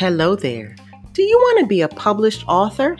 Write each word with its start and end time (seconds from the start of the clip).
Hello 0.00 0.36
there. 0.36 0.76
Do 1.12 1.22
you 1.22 1.36
want 1.36 1.60
to 1.60 1.66
be 1.66 1.80
a 1.80 1.88
published 1.88 2.44
author? 2.46 2.96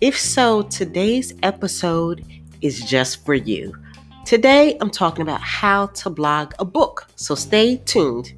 If 0.00 0.16
so, 0.18 0.62
today's 0.62 1.34
episode 1.42 2.24
is 2.60 2.82
just 2.82 3.24
for 3.24 3.34
you. 3.34 3.76
Today, 4.24 4.76
I'm 4.80 4.90
talking 4.90 5.22
about 5.22 5.40
how 5.40 5.86
to 5.86 6.08
blog 6.08 6.54
a 6.60 6.64
book, 6.64 7.08
so 7.16 7.34
stay 7.34 7.78
tuned. 7.78 8.32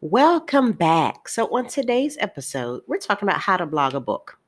Welcome 0.00 0.72
back. 0.72 1.28
So, 1.28 1.46
on 1.56 1.68
today's 1.68 2.16
episode, 2.18 2.82
we're 2.88 2.98
talking 2.98 3.28
about 3.28 3.40
how 3.40 3.56
to 3.56 3.66
blog 3.66 3.94
a 3.94 4.00
book. 4.00 4.38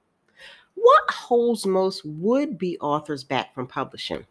What 0.74 1.10
holds 1.10 1.66
most 1.66 2.04
would 2.04 2.58
be 2.58 2.78
authors 2.78 3.24
back 3.24 3.54
from 3.54 3.66
publishing? 3.66 4.26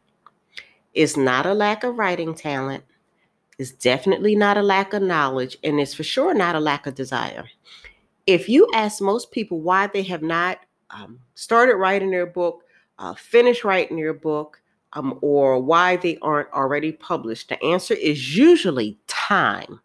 It's 0.93 1.15
not 1.15 1.45
a 1.45 1.53
lack 1.53 1.83
of 1.83 1.97
writing 1.97 2.33
talent, 2.33 2.83
it's 3.59 3.71
definitely 3.71 4.35
not 4.35 4.57
a 4.57 4.63
lack 4.63 4.93
of 4.93 5.01
knowledge, 5.01 5.57
and 5.63 5.81
it's 5.81 5.93
for 5.93 6.03
sure 6.03 6.33
not 6.33 6.55
a 6.55 6.59
lack 6.61 6.87
of 6.87 6.95
desire. 6.95 7.45
If 8.25 8.47
you 8.47 8.69
ask 8.73 9.01
most 9.01 9.31
people 9.31 9.59
why 9.59 9.87
they 9.87 10.03
have 10.03 10.23
not 10.23 10.59
um, 10.89 11.19
started 11.35 11.75
writing 11.75 12.09
their 12.09 12.25
book, 12.25 12.63
uh, 12.97 13.13
finished 13.15 13.65
writing 13.65 13.97
their 13.97 14.13
book, 14.13 14.61
um, 14.93 15.19
or 15.21 15.59
why 15.61 15.97
they 15.97 16.17
aren't 16.21 16.51
already 16.53 16.93
published, 16.93 17.49
the 17.49 17.61
answer 17.63 17.93
is 17.93 18.37
usually 18.37 18.97
time. 19.07 19.81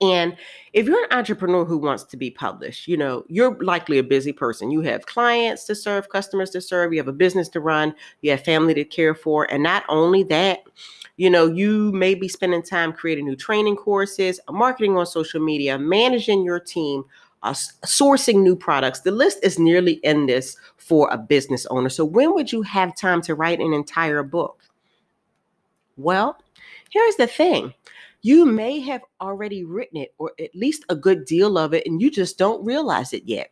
And 0.00 0.36
if 0.72 0.86
you're 0.86 1.04
an 1.04 1.12
entrepreneur 1.12 1.64
who 1.64 1.76
wants 1.76 2.04
to 2.04 2.16
be 2.16 2.30
published, 2.30 2.88
you 2.88 2.96
know, 2.96 3.24
you're 3.28 3.62
likely 3.62 3.98
a 3.98 4.02
busy 4.02 4.32
person. 4.32 4.70
You 4.70 4.80
have 4.82 5.06
clients 5.06 5.64
to 5.64 5.74
serve, 5.74 6.08
customers 6.08 6.50
to 6.50 6.60
serve, 6.60 6.92
you 6.92 6.98
have 6.98 7.08
a 7.08 7.12
business 7.12 7.48
to 7.50 7.60
run, 7.60 7.94
you 8.22 8.30
have 8.30 8.42
family 8.42 8.72
to 8.74 8.84
care 8.84 9.14
for. 9.14 9.50
And 9.52 9.62
not 9.62 9.84
only 9.88 10.22
that, 10.24 10.60
you 11.18 11.28
know, 11.28 11.46
you 11.46 11.92
may 11.92 12.14
be 12.14 12.28
spending 12.28 12.62
time 12.62 12.94
creating 12.94 13.26
new 13.26 13.36
training 13.36 13.76
courses, 13.76 14.40
marketing 14.50 14.96
on 14.96 15.04
social 15.04 15.40
media, 15.40 15.78
managing 15.78 16.44
your 16.44 16.60
team, 16.60 17.04
uh, 17.42 17.52
sourcing 17.52 18.42
new 18.42 18.56
products. 18.56 19.00
The 19.00 19.10
list 19.10 19.38
is 19.42 19.58
nearly 19.58 20.00
endless 20.02 20.56
for 20.78 21.10
a 21.10 21.18
business 21.18 21.66
owner. 21.66 21.90
So, 21.90 22.04
when 22.04 22.34
would 22.34 22.52
you 22.52 22.62
have 22.62 22.96
time 22.96 23.20
to 23.22 23.34
write 23.34 23.60
an 23.60 23.74
entire 23.74 24.22
book? 24.22 24.62
Well, 25.96 26.38
here's 26.90 27.16
the 27.16 27.26
thing 27.26 27.74
you 28.22 28.44
may 28.44 28.80
have 28.80 29.02
already 29.20 29.64
written 29.64 29.96
it, 29.96 30.14
or 30.18 30.32
at 30.38 30.54
least 30.54 30.84
a 30.88 30.94
good 30.94 31.24
deal 31.24 31.56
of 31.56 31.72
it, 31.72 31.86
and 31.86 32.02
you 32.02 32.10
just 32.10 32.36
don't 32.36 32.64
realize 32.64 33.12
it 33.12 33.22
yet. 33.24 33.50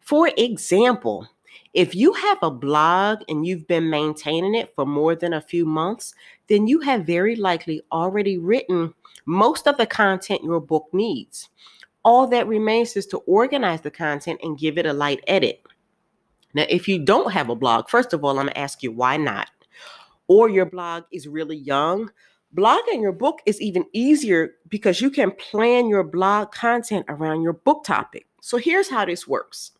For 0.00 0.30
example, 0.36 1.28
if 1.72 1.94
you 1.94 2.12
have 2.12 2.38
a 2.42 2.50
blog 2.50 3.20
and 3.28 3.46
you've 3.46 3.66
been 3.66 3.90
maintaining 3.90 4.54
it 4.54 4.72
for 4.74 4.84
more 4.84 5.14
than 5.14 5.32
a 5.34 5.40
few 5.40 5.64
months, 5.64 6.14
then 6.48 6.66
you 6.66 6.80
have 6.80 7.06
very 7.06 7.36
likely 7.36 7.82
already 7.92 8.38
written 8.38 8.94
most 9.26 9.66
of 9.66 9.76
the 9.76 9.86
content 9.86 10.42
your 10.42 10.60
book 10.60 10.86
needs. 10.92 11.48
All 12.04 12.26
that 12.28 12.46
remains 12.46 12.96
is 12.96 13.06
to 13.08 13.18
organize 13.18 13.80
the 13.80 13.90
content 13.90 14.40
and 14.42 14.58
give 14.58 14.76
it 14.76 14.86
a 14.86 14.92
light 14.92 15.22
edit. 15.26 15.62
Now, 16.52 16.66
if 16.68 16.86
you 16.86 17.04
don't 17.04 17.32
have 17.32 17.48
a 17.48 17.56
blog, 17.56 17.88
first 17.88 18.12
of 18.12 18.24
all, 18.24 18.38
I'm 18.38 18.46
going 18.46 18.54
to 18.54 18.58
ask 18.58 18.82
you 18.82 18.92
why 18.92 19.16
not? 19.16 19.48
Or 20.28 20.48
your 20.48 20.66
blog 20.66 21.04
is 21.12 21.26
really 21.26 21.56
young. 21.56 22.10
Blogging 22.54 23.02
your 23.02 23.12
book 23.12 23.40
is 23.46 23.60
even 23.60 23.84
easier 23.92 24.52
because 24.68 25.00
you 25.00 25.10
can 25.10 25.32
plan 25.32 25.88
your 25.88 26.04
blog 26.04 26.52
content 26.52 27.04
around 27.08 27.42
your 27.42 27.54
book 27.54 27.84
topic. 27.84 28.26
So 28.40 28.58
here's 28.58 28.88
how 28.88 29.04
this 29.04 29.26
works 29.26 29.72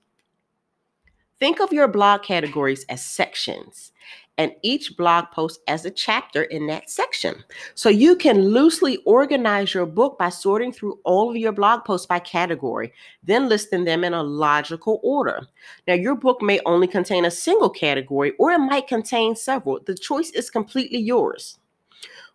Think 1.39 1.61
of 1.61 1.72
your 1.72 1.89
blog 1.89 2.22
categories 2.22 2.84
as 2.89 3.05
sections 3.05 3.92
and 4.39 4.53
each 4.62 4.97
blog 4.97 5.27
post 5.31 5.61
as 5.69 5.84
a 5.84 5.91
chapter 5.91 6.44
in 6.44 6.66
that 6.66 6.91
section. 6.91 7.44
So 7.75 7.89
you 7.89 8.16
can 8.16 8.48
loosely 8.48 8.97
organize 9.05 9.75
your 9.75 9.86
book 9.86 10.19
by 10.19 10.31
sorting 10.31 10.72
through 10.72 10.98
all 11.04 11.31
of 11.31 11.37
your 11.37 11.53
blog 11.53 11.84
posts 11.84 12.06
by 12.06 12.19
category, 12.19 12.93
then 13.22 13.48
listing 13.48 13.84
them 13.84 14.03
in 14.03 14.15
a 14.15 14.22
logical 14.22 15.00
order. 15.04 15.47
Now, 15.87 15.94
your 15.94 16.16
book 16.16 16.43
may 16.43 16.60
only 16.66 16.88
contain 16.88 17.25
a 17.25 17.31
single 17.31 17.71
category 17.71 18.32
or 18.38 18.50
it 18.50 18.59
might 18.59 18.88
contain 18.88 19.37
several. 19.37 19.78
The 19.84 19.94
choice 19.94 20.31
is 20.31 20.50
completely 20.50 20.98
yours. 20.98 21.59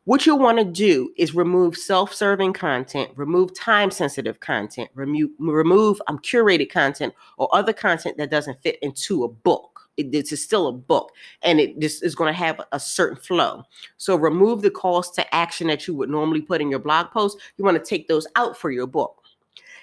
What 0.10 0.26
you'll 0.26 0.40
want 0.40 0.58
to 0.58 0.66
do 0.66 1.14
is 1.18 1.36
remove 1.36 1.78
self-serving 1.78 2.54
content, 2.54 3.12
remove 3.16 3.54
time-sensitive 3.54 4.40
content, 4.40 4.90
remove 4.96 5.30
remove 5.38 6.02
um, 6.08 6.18
curated 6.18 6.72
content 6.72 7.14
or 7.38 7.48
other 7.54 7.74
content 7.74 8.18
that 8.18 8.32
doesn't 8.32 8.60
fit 8.64 8.80
into 8.82 9.24
a 9.24 9.28
book. 9.28 9.88
It, 9.98 10.16
is 10.16 10.44
still 10.44 10.66
a 10.66 10.72
book 10.72 11.12
and 11.44 11.60
it 11.60 11.78
just 11.78 12.04
is 12.04 12.16
going 12.16 12.34
to 12.34 12.40
have 12.40 12.60
a 12.72 12.80
certain 12.80 13.18
flow. 13.18 13.62
So 13.98 14.16
remove 14.16 14.64
the 14.64 14.72
calls 14.72 15.12
to 15.12 15.36
action 15.36 15.68
that 15.68 15.88
you 15.88 15.94
would 15.94 16.10
normally 16.10 16.42
put 16.42 16.60
in 16.60 16.72
your 16.72 16.80
blog 16.80 17.12
post. 17.12 17.38
You 17.58 17.64
want 17.64 17.78
to 17.78 17.88
take 17.88 18.08
those 18.08 18.26
out 18.36 18.58
for 18.58 18.72
your 18.72 18.88
book. 18.88 19.16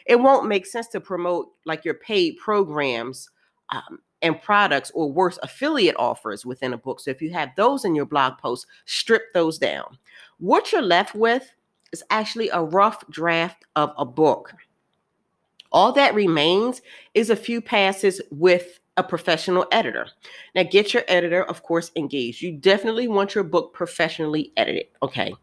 It 0.06 0.16
won't 0.16 0.48
make 0.48 0.66
sense 0.66 0.88
to 0.88 1.00
promote 1.00 1.52
like 1.66 1.84
your 1.84 1.94
paid 1.94 2.36
programs 2.38 3.30
um, 3.68 4.00
and 4.26 4.40
products 4.40 4.90
or 4.94 5.10
worse 5.10 5.38
affiliate 5.42 5.96
offers 5.98 6.44
within 6.44 6.72
a 6.72 6.78
book. 6.78 7.00
So 7.00 7.10
if 7.10 7.22
you 7.22 7.32
have 7.32 7.50
those 7.56 7.84
in 7.84 7.94
your 7.94 8.06
blog 8.06 8.38
post, 8.38 8.66
strip 8.84 9.32
those 9.32 9.58
down. 9.58 9.98
What 10.38 10.72
you're 10.72 10.82
left 10.82 11.14
with 11.14 11.50
is 11.92 12.02
actually 12.10 12.50
a 12.50 12.62
rough 12.62 13.06
draft 13.08 13.64
of 13.76 13.92
a 13.96 14.04
book. 14.04 14.52
All 15.72 15.92
that 15.92 16.14
remains 16.14 16.82
is 17.14 17.30
a 17.30 17.36
few 17.36 17.60
passes 17.60 18.20
with 18.30 18.80
a 18.96 19.02
professional 19.02 19.66
editor. 19.72 20.08
Now, 20.54 20.62
get 20.62 20.94
your 20.94 21.02
editor, 21.08 21.44
of 21.44 21.62
course, 21.62 21.90
engaged. 21.96 22.42
You 22.42 22.52
definitely 22.52 23.08
want 23.08 23.34
your 23.34 23.44
book 23.44 23.74
professionally 23.74 24.52
edited, 24.56 24.86
okay? 25.02 25.34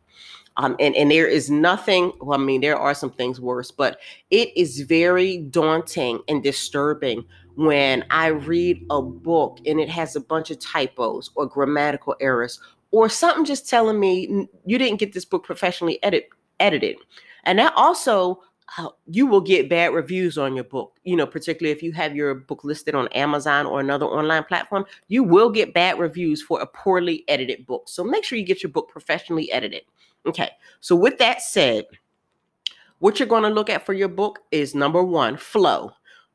Um, 0.58 0.76
and, 0.80 0.96
and 0.96 1.10
there 1.10 1.28
is 1.28 1.50
nothing, 1.50 2.14
well, 2.22 2.40
I 2.40 2.44
mean, 2.44 2.62
there 2.62 2.78
are 2.78 2.94
some 2.94 3.12
things 3.12 3.40
worse, 3.40 3.72
but 3.72 4.00
it 4.30 4.56
is 4.56 4.82
very 4.82 5.38
daunting 5.38 6.20
and 6.28 6.44
disturbing 6.44 7.26
when 7.56 8.06
I 8.10 8.28
read 8.28 8.86
a 8.90 9.02
book 9.02 9.60
and 9.66 9.80
it 9.80 9.90
has 9.90 10.16
a 10.16 10.22
bunch 10.22 10.52
of 10.52 10.60
typos 10.60 11.30
or 11.36 11.46
grammatical 11.46 12.16
errors 12.20 12.60
or 12.92 13.10
something 13.10 13.46
just 13.46 13.70
telling 13.70 14.00
me 14.00 14.48
you 14.66 14.78
didn't 14.78 15.00
get 15.00 15.14
this 15.14 15.26
book 15.26 15.44
professionally 15.44 16.02
edit, 16.04 16.30
edited. 16.60 16.98
And 17.44 17.60
that 17.60 17.74
also 17.76 18.42
uh, 18.78 18.90
you 19.08 19.28
will 19.28 19.42
get 19.42 19.70
bad 19.70 19.94
reviews 19.94 20.38
on 20.38 20.56
your 20.56 20.64
book. 20.64 20.98
You 21.04 21.16
know, 21.16 21.28
particularly 21.28 21.76
if 21.76 21.84
you 21.84 21.92
have 21.92 22.16
your 22.16 22.34
book 22.34 22.64
listed 22.64 22.96
on 22.96 23.08
Amazon 23.10 23.66
or 23.66 23.80
another 23.80 24.06
online 24.06 24.44
platform, 24.46 24.86
you 25.08 25.24
will 25.24 25.50
get 25.50 25.74
bad 25.74 26.00
reviews 26.00 26.42
for 26.42 26.62
a 26.62 26.66
poorly 26.66 27.24
edited 27.28 27.66
book. 27.66 27.88
So 27.88 28.04
make 28.04 28.24
sure 28.24 28.38
you 28.38 28.46
get 28.46 28.64
your 28.64 28.72
book 28.72 28.90
professionally 28.90 29.52
edited. 29.52 29.84
Okay. 30.26 30.50
So 30.80 30.96
with 30.96 31.18
that 31.20 31.42
said, 31.42 31.86
what 33.00 33.20
you're 33.20 33.28
going 33.28 33.44
to 33.44 33.50
look 33.50 33.70
at 33.70 33.86
for 33.86 33.94
your 33.94 34.08
book 34.08 34.40
is 34.52 34.74
number 34.74 35.04
1, 35.04 35.38
flow 35.38 35.92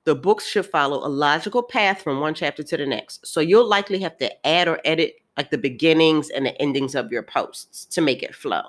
the 0.09 0.15
books 0.15 0.47
should 0.47 0.65
follow 0.65 1.07
a 1.07 1.07
logical 1.07 1.63
path 1.63 2.01
from 2.01 2.19
one 2.19 2.33
chapter 2.33 2.63
to 2.63 2.79
the 2.79 2.87
next. 2.87 3.27
So 3.27 3.41
you'll 3.41 3.69
likely 3.69 3.99
have 3.99 4.17
to 4.17 4.47
add 4.47 4.67
or 4.67 4.81
edit 4.87 5.17
like 5.37 5.51
the 5.51 5.59
beginnings 5.59 6.31
and 6.31 6.47
the 6.47 6.59
endings 6.63 6.95
of 6.95 7.13
your 7.13 7.23
posts 7.23 7.85
to 7.85 8.01
make 8.01 8.23
it 8.23 8.35
flow. 8.35 8.63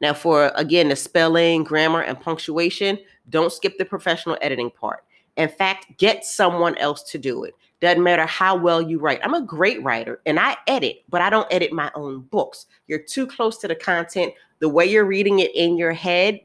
Now, 0.00 0.14
for 0.14 0.50
again, 0.56 0.88
the 0.88 0.96
spelling, 0.96 1.62
grammar, 1.62 2.00
and 2.00 2.18
punctuation, 2.18 2.98
don't 3.30 3.52
skip 3.52 3.78
the 3.78 3.84
professional 3.84 4.36
editing 4.42 4.72
part. 4.72 5.04
In 5.36 5.48
fact, 5.48 5.96
get 5.96 6.24
someone 6.24 6.76
else 6.78 7.04
to 7.12 7.18
do 7.18 7.44
it. 7.44 7.54
Doesn't 7.80 8.02
matter 8.02 8.26
how 8.26 8.56
well 8.56 8.82
you 8.82 8.98
write. 8.98 9.20
I'm 9.22 9.34
a 9.34 9.40
great 9.40 9.80
writer 9.84 10.20
and 10.26 10.40
I 10.40 10.56
edit, 10.66 11.04
but 11.08 11.20
I 11.20 11.30
don't 11.30 11.46
edit 11.52 11.72
my 11.72 11.92
own 11.94 12.22
books. 12.22 12.66
You're 12.88 12.98
too 12.98 13.28
close 13.28 13.58
to 13.58 13.68
the 13.68 13.76
content. 13.76 14.34
The 14.58 14.68
way 14.68 14.86
you're 14.86 15.06
reading 15.06 15.38
it 15.38 15.54
in 15.54 15.78
your 15.78 15.92
head, 15.92 16.40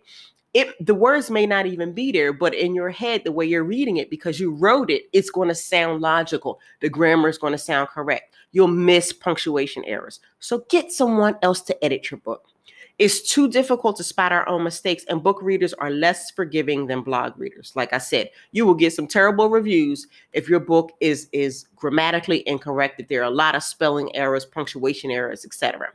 it 0.54 0.74
the 0.86 0.96
words 0.96 1.32
may 1.32 1.46
not 1.46 1.66
even 1.66 1.94
be 1.94 2.12
there, 2.12 2.32
but 2.32 2.54
in 2.54 2.76
your 2.76 2.90
head, 2.90 3.24
the 3.24 3.32
way 3.32 3.46
you're 3.46 3.64
reading 3.64 3.98
it, 3.98 4.10
because 4.10 4.40
you 4.40 4.52
wrote 4.52 4.90
it, 4.90 5.04
it's 5.12 5.30
going 5.30 5.48
to 5.48 5.56
sound 5.56 6.02
logical. 6.02 6.60
The 6.82 6.90
grammar 6.90 7.30
is 7.30 7.38
going 7.38 7.54
to 7.54 7.58
sound 7.58 7.90
correct. 7.90 8.36
You'll 8.52 8.68
miss 8.68 9.12
punctuation 9.12 9.84
errors. 9.86 10.20
So 10.40 10.66
get 10.70 10.92
someone 10.92 11.38
else 11.42 11.62
to 11.62 11.84
edit 11.84 12.12
your 12.12 12.20
book. 12.20 12.48
It's 13.00 13.28
too 13.28 13.48
difficult 13.50 13.98
to 13.98 14.04
spot 14.04 14.32
our 14.32 14.48
own 14.48 14.64
mistakes, 14.64 15.04
and 15.10 15.24
book 15.24 15.42
readers 15.42 15.74
are 15.74 15.90
less 15.90 16.30
forgiving 16.30 16.86
than 16.86 17.02
blog 17.02 17.36
readers. 17.40 17.74
Like 17.76 17.92
I 17.92 17.98
said, 17.98 18.30
you 18.52 18.68
will 18.68 18.76
get 18.76 18.94
some 18.94 19.08
terrible 19.08 19.50
reviews 19.50 20.06
if 20.32 20.48
your 20.48 20.60
book 20.60 20.92
is 21.00 21.28
is 21.32 21.66
grammatically 21.76 22.48
incorrect, 22.48 23.00
if 23.00 23.08
there 23.08 23.22
are 23.22 23.32
a 23.32 23.32
lot 23.32 23.56
of 23.56 23.64
spelling 23.64 24.16
errors, 24.16 24.46
punctuation 24.46 25.10
errors, 25.10 25.44
etc. 25.44 25.90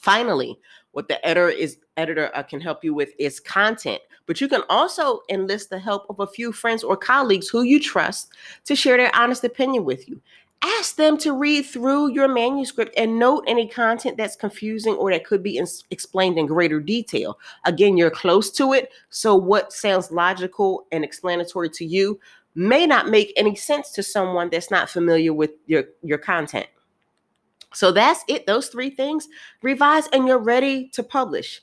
Finally, 0.00 0.58
what 0.92 1.08
the 1.08 1.24
editor 1.26 1.50
is 1.50 1.78
editor 1.98 2.30
uh, 2.34 2.42
can 2.42 2.60
help 2.60 2.82
you 2.82 2.94
with 2.94 3.10
is 3.18 3.38
content, 3.38 4.00
but 4.26 4.40
you 4.40 4.48
can 4.48 4.62
also 4.70 5.20
enlist 5.28 5.68
the 5.68 5.78
help 5.78 6.06
of 6.08 6.20
a 6.20 6.26
few 6.26 6.52
friends 6.52 6.82
or 6.82 6.96
colleagues 6.96 7.48
who 7.48 7.62
you 7.62 7.78
trust 7.78 8.32
to 8.64 8.74
share 8.74 8.96
their 8.96 9.14
honest 9.14 9.44
opinion 9.44 9.84
with 9.84 10.08
you. 10.08 10.20
Ask 10.62 10.96
them 10.96 11.16
to 11.18 11.32
read 11.32 11.62
through 11.62 12.12
your 12.12 12.28
manuscript 12.28 12.94
and 12.96 13.18
note 13.18 13.44
any 13.46 13.68
content 13.68 14.16
that's 14.16 14.36
confusing 14.36 14.94
or 14.94 15.10
that 15.10 15.24
could 15.24 15.42
be 15.42 15.58
in- 15.58 15.66
explained 15.90 16.38
in 16.38 16.46
greater 16.46 16.80
detail. 16.80 17.38
Again, 17.66 17.96
you're 17.96 18.10
close 18.10 18.50
to 18.52 18.72
it, 18.72 18.90
so 19.10 19.34
what 19.34 19.72
sounds 19.72 20.10
logical 20.10 20.86
and 20.92 21.04
explanatory 21.04 21.70
to 21.70 21.84
you 21.84 22.18
may 22.54 22.86
not 22.86 23.08
make 23.08 23.32
any 23.36 23.54
sense 23.54 23.90
to 23.92 24.02
someone 24.02 24.48
that's 24.50 24.70
not 24.70 24.88
familiar 24.88 25.32
with 25.32 25.50
your, 25.66 25.84
your 26.02 26.18
content. 26.18 26.66
So 27.72 27.92
that's 27.92 28.24
it. 28.28 28.46
Those 28.46 28.68
three 28.68 28.90
things 28.90 29.28
revise 29.62 30.08
and 30.12 30.26
you're 30.26 30.38
ready 30.38 30.88
to 30.90 31.02
publish. 31.02 31.60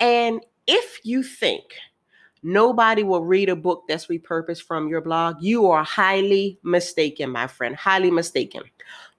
And 0.00 0.44
if 0.66 1.00
you 1.04 1.22
think 1.22 1.64
nobody 2.42 3.02
will 3.02 3.24
read 3.24 3.48
a 3.48 3.56
book 3.56 3.84
that's 3.88 4.06
repurposed 4.06 4.62
from 4.62 4.88
your 4.88 5.00
blog, 5.00 5.36
you 5.40 5.66
are 5.66 5.82
highly 5.82 6.58
mistaken, 6.62 7.30
my 7.30 7.46
friend. 7.46 7.74
Highly 7.74 8.10
mistaken. 8.10 8.62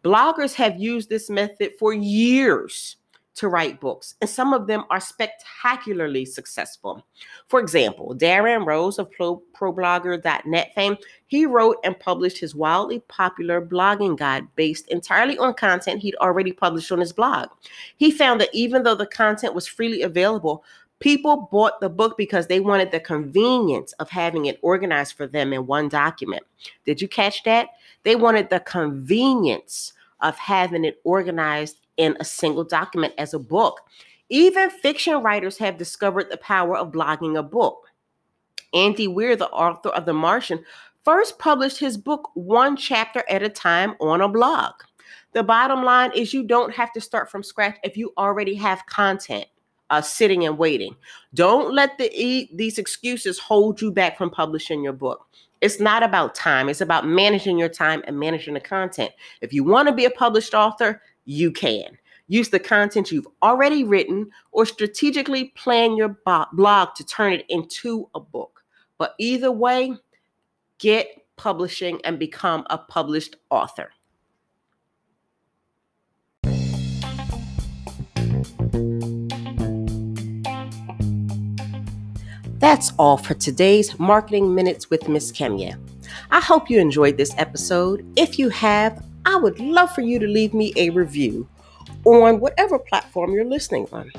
Bloggers 0.04 0.54
have 0.54 0.80
used 0.80 1.10
this 1.10 1.30
method 1.30 1.74
for 1.78 1.92
years 1.92 2.96
to 3.40 3.48
write 3.48 3.80
books, 3.80 4.16
and 4.20 4.30
some 4.30 4.54
of 4.54 4.68
them 4.68 4.84
are 4.90 5.00
spectacularly 5.00 6.26
successful. 6.26 7.06
For 7.48 7.62
example, 7.62 8.14
Darren 8.14 8.66
Rowse 8.66 9.00
of 9.00 9.10
Pro, 9.12 9.42
ProBlogger.net 9.58 10.72
fame, 10.76 10.98
he 11.28 11.46
wrote 11.46 11.78
and 11.86 11.98
published 11.98 12.38
his 12.38 12.54
wildly 12.54 13.00
popular 13.08 13.66
blogging 13.66 14.18
guide 14.18 14.46
based 14.56 14.90
entirely 14.90 15.38
on 15.38 15.54
content 15.54 16.02
he'd 16.02 16.16
already 16.16 16.52
published 16.52 16.92
on 16.92 17.00
his 17.00 17.14
blog. 17.14 17.48
He 17.96 18.12
found 18.12 18.42
that 18.42 18.54
even 18.54 18.84
though 18.84 18.96
the 18.96 19.06
content 19.06 19.56
was 19.56 19.68
freely 19.68 20.02
available, 20.02 20.64
People 21.00 21.48
bought 21.50 21.80
the 21.80 21.88
book 21.88 22.18
because 22.18 22.48
they 22.48 22.60
wanted 22.60 22.92
the 22.92 23.00
convenience 23.00 23.94
of 23.94 24.10
having 24.10 24.48
it 24.48 24.60
organized 24.62 25.16
for 25.16 25.28
them 25.28 25.54
in 25.54 25.66
one 25.66 25.88
document. 25.88 26.44
Did 26.86 27.02
you 27.02 27.08
catch 27.08 27.44
that? 27.44 27.70
They 28.04 28.18
wanted 28.18 28.50
the 28.50 28.60
convenience 28.60 29.94
of 30.20 30.38
having 30.38 30.84
it 30.84 31.00
organized 31.06 31.80
in 32.00 32.18
a 32.20 32.26
single 32.26 32.64
document 32.64 33.14
as 33.20 33.36
a 33.36 33.40
book. 33.40 33.82
Even 34.30 34.70
fiction 34.70 35.22
writers 35.22 35.58
have 35.58 35.78
discovered 35.78 36.32
the 36.32 36.38
power 36.38 36.76
of 36.76 36.92
blogging 36.92 37.38
a 37.38 37.44
book. 37.44 37.88
Andy 38.74 39.08
Weir, 39.08 39.36
the 39.36 39.50
author 39.50 39.90
of 39.90 40.06
The 40.06 40.14
Martian, 40.14 40.64
first 41.04 41.38
published 41.38 41.80
his 41.80 41.98
book 41.98 42.30
one 42.34 42.78
chapter 42.78 43.24
at 43.30 43.44
a 43.44 43.50
time 43.50 43.96
on 44.00 44.22
a 44.22 44.30
blog. 44.30 44.74
The 45.34 45.44
bottom 45.44 45.84
line 45.84 46.12
is 46.16 46.34
you 46.34 46.44
don't 46.44 46.74
have 46.74 46.92
to 46.94 47.02
start 47.02 47.30
from 47.30 47.44
scratch 47.44 47.78
if 47.84 47.98
you 47.98 48.14
already 48.18 48.56
have 48.56 48.86
content 48.88 49.46
uh, 49.90 50.02
sitting 50.02 50.46
and 50.46 50.58
waiting. 50.58 50.96
Don't 51.34 51.74
let 51.74 51.98
the 51.98 52.50
these 52.54 52.78
excuses 52.78 53.40
hold 53.40 53.82
you 53.82 53.92
back 53.92 54.18
from 54.18 54.30
publishing 54.30 54.84
your 54.84 54.94
book. 54.94 55.28
It's 55.62 55.80
not 55.80 56.04
about 56.04 56.36
time. 56.36 56.70
It's 56.70 56.82
about 56.82 57.06
managing 57.06 57.58
your 57.58 57.70
time 57.70 58.02
and 58.08 58.18
managing 58.18 58.54
the 58.54 58.62
content. 58.62 59.12
If 59.42 59.52
you 59.52 59.64
want 59.64 59.90
to 59.90 59.94
be 59.94 60.06
a 60.06 60.12
published 60.12 60.54
author, 60.54 61.02
you 61.26 61.52
can. 61.52 61.98
Use 62.28 62.50
the 62.50 62.60
content 62.60 63.12
you've 63.12 63.28
already 63.42 63.84
written 63.84 64.30
or 64.52 64.66
strategically 64.66 65.46
plan 65.56 65.96
your 65.96 66.16
blog 66.54 66.90
to 66.96 67.06
turn 67.06 67.34
it 67.34 67.46
into 67.50 68.08
a 68.14 68.20
book. 68.20 68.64
But 69.00 69.16
either 69.18 69.52
way, 69.52 69.94
get 70.78 71.08
publishing 71.38 72.00
and 72.04 72.20
become 72.20 72.66
a 72.70 72.78
published 72.78 73.38
author. 73.50 73.92
That's 82.60 82.92
all 83.00 83.18
for 83.18 83.34
today's 83.36 83.98
Marketing 83.98 84.54
Minutes 84.54 84.90
with 84.90 85.08
Miss 85.08 85.32
Kemya. 85.32 85.80
I 86.30 86.42
hope 86.42 86.70
you 86.70 86.80
enjoyed 86.80 87.16
this 87.16 87.34
episode. 87.38 88.06
If 88.18 88.38
you 88.38 88.50
have, 88.50 89.02
I 89.26 89.36
would 89.36 89.60
love 89.60 89.94
for 89.94 90.02
you 90.02 90.20
to 90.20 90.28
leave 90.28 90.54
me 90.54 90.74
a 90.76 90.90
review 90.90 91.48
on 92.06 92.40
whatever 92.40 92.80
platform 92.80 93.34
you're 93.34 93.46
listening 93.46 93.88
on. 93.92 94.12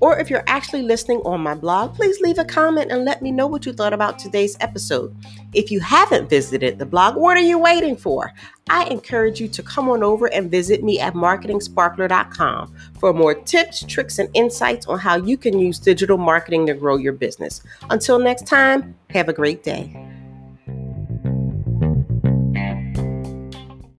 Or 0.00 0.18
if 0.18 0.28
you're 0.28 0.44
actually 0.46 0.82
listening 0.82 1.20
on 1.24 1.40
my 1.40 1.54
blog, 1.54 1.94
please 1.94 2.20
leave 2.20 2.38
a 2.38 2.44
comment 2.44 2.92
and 2.92 3.04
let 3.04 3.22
me 3.22 3.30
know 3.32 3.46
what 3.46 3.64
you 3.64 3.72
thought 3.72 3.94
about 3.94 4.18
today's 4.18 4.56
episode. 4.60 5.16
If 5.54 5.70
you 5.70 5.80
haven't 5.80 6.28
visited 6.28 6.78
the 6.78 6.84
blog, 6.84 7.16
what 7.16 7.38
are 7.38 7.40
you 7.42 7.58
waiting 7.58 7.96
for? 7.96 8.34
I 8.68 8.84
encourage 8.84 9.40
you 9.40 9.48
to 9.48 9.62
come 9.62 9.88
on 9.88 10.02
over 10.02 10.26
and 10.26 10.50
visit 10.50 10.84
me 10.84 11.00
at 11.00 11.14
marketingsparkler.com 11.14 12.74
for 12.98 13.14
more 13.14 13.34
tips, 13.34 13.84
tricks, 13.84 14.18
and 14.18 14.28
insights 14.34 14.86
on 14.86 14.98
how 14.98 15.16
you 15.16 15.38
can 15.38 15.58
use 15.58 15.78
digital 15.78 16.18
marketing 16.18 16.66
to 16.66 16.74
grow 16.74 16.96
your 16.96 17.14
business. 17.14 17.62
Until 17.88 18.18
next 18.18 18.46
time, 18.46 18.94
have 19.10 19.30
a 19.30 19.32
great 19.32 19.62
day. 19.62 20.05